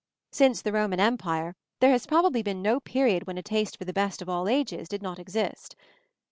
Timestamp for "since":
0.31-0.63